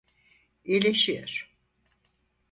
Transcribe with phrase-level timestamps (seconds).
[0.63, 1.57] İyileşiyor.